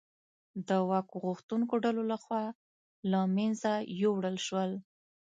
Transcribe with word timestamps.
د 0.67 0.69
واک 0.89 1.07
غوښتونکو 1.23 1.73
ډلو 1.83 2.01
لخوا 2.11 2.43
له 3.11 3.19
منځه 3.35 3.71
یووړل 4.01 4.37
شول. 4.45 4.71